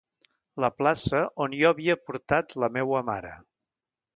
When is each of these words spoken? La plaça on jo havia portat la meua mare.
La 0.63 0.69
plaça 0.77 1.19
on 1.45 1.53
jo 1.59 1.71
havia 1.73 1.99
portat 2.09 2.57
la 2.65 2.71
meua 2.79 3.03
mare. 3.11 3.35